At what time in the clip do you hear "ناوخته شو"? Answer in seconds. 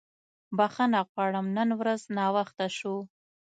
2.17-2.95